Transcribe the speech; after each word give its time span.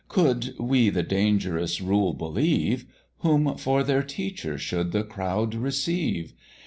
could 0.07 0.55
we 0.59 0.89
the 0.89 1.03
dangerous 1.03 1.79
rule 1.79 2.11
believe, 2.15 2.85
Whom 3.19 3.55
for 3.57 3.83
their 3.83 4.01
teacher 4.01 4.57
should 4.57 4.93
the 4.93 5.03
crowd 5.03 5.53
receive? 5.53 6.33